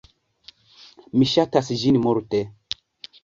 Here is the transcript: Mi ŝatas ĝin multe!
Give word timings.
Mi 1.17 1.27
ŝatas 1.33 1.69
ĝin 1.83 1.99
multe! 2.07 2.43